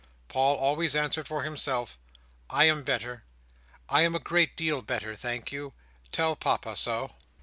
[0.29, 1.99] Paul always answered for himself,
[2.49, 3.23] "I am better.
[3.87, 5.73] I am a great deal better, thank you!
[6.11, 7.13] Tell Papa so!"